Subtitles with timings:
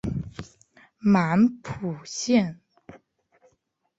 [1.01, 2.59] 满浦线